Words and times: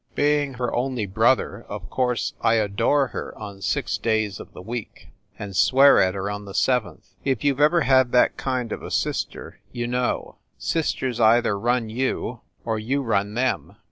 Being 0.15 0.55
her 0.55 0.73
only 0.73 1.05
brother, 1.05 1.63
of 1.69 1.87
course 1.91 2.33
I 2.41 2.55
adore 2.55 3.09
her 3.09 3.33
FIND 3.33 3.33
THE 3.33 3.39
WOMAN 3.39 3.55
on 3.57 3.61
six 3.61 3.97
days 3.99 4.39
of 4.39 4.51
the 4.51 4.61
week, 4.63 5.09
and 5.37 5.55
swear 5.55 5.99
at 6.01 6.15
her 6.15 6.27
on 6.31 6.45
the 6.45 6.55
seventh. 6.55 7.09
If 7.23 7.43
you 7.43 7.53
ve 7.53 7.61
ever 7.63 7.81
had 7.81 8.11
that 8.11 8.35
kind 8.35 8.71
of 8.71 8.81
a 8.81 8.89
sister 8.89 9.59
you 9.71 9.85
know. 9.85 10.37
Sisters 10.57 11.19
either 11.19 11.55
run 11.55 11.89
you, 11.91 12.41
or 12.65 12.79
you 12.79 13.03
run 13.03 13.35
them. 13.35 13.75